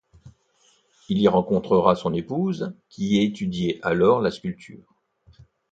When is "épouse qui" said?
2.15-3.05